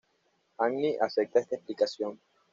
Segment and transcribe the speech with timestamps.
[0.57, 2.19] Anne acepta esta explicación.